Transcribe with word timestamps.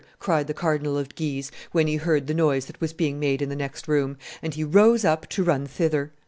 cried 0.17 0.47
the 0.47 0.53
Cardinal 0.55 0.97
of 0.97 1.13
Guise, 1.13 1.51
when 1.73 1.85
he 1.85 1.97
heard 1.97 2.25
the 2.25 2.33
noise 2.33 2.65
that 2.65 2.81
was 2.81 2.91
being 2.91 3.19
made 3.19 3.39
in 3.39 3.49
the 3.49 3.55
next 3.55 3.87
room; 3.87 4.17
and 4.41 4.55
he 4.55 4.63
rose 4.63 5.05
up 5.05 5.29
to 5.29 5.43
run 5.43 5.67
thither. 5.67 6.11